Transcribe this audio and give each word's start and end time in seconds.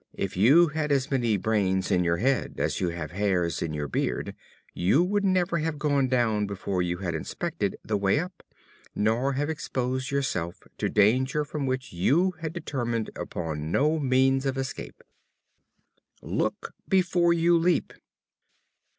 If 0.15 0.35
you 0.35 0.69
had 0.69 0.91
as 0.91 1.11
many 1.11 1.37
brains 1.37 1.91
in 1.91 2.03
your 2.03 2.17
head 2.17 2.55
as 2.57 2.81
you 2.81 2.89
have 2.89 3.11
hairs 3.11 3.61
in 3.61 3.71
your 3.71 3.87
beard, 3.87 4.33
you 4.73 5.03
would 5.03 5.23
never 5.23 5.59
have 5.59 5.77
gone 5.77 6.07
down 6.07 6.47
before 6.47 6.81
you 6.81 6.97
had 6.97 7.13
inspected 7.13 7.77
the 7.85 7.97
way 7.99 8.17
up, 8.17 8.41
nor 8.95 9.33
have 9.33 9.47
exposed 9.47 10.09
yourself 10.09 10.59
to 10.79 10.89
dangers 10.89 11.47
from 11.47 11.67
which 11.67 11.93
you 11.93 12.31
had 12.39 12.51
determined 12.51 13.11
upon 13.15 13.69
no 13.71 13.99
means 13.99 14.47
of 14.47 14.57
escape." 14.57 15.03
Look 16.23 16.73
before 16.89 17.31
you 17.33 17.55
leap. 17.55 17.93